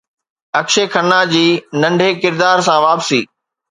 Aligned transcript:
اڪشي 0.59 0.83
کنا 0.93 1.19
جي 1.33 1.45
ننڍي 1.81 2.09
ڪردار 2.21 2.57
سان 2.67 2.79
واپسي 2.85 3.21